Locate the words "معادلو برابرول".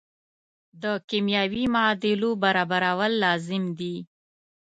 1.75-3.11